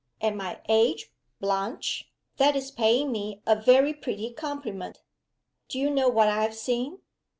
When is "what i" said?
6.09-6.41